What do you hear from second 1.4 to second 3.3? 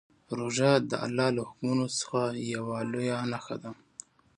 حکمونو څخه یوه لویه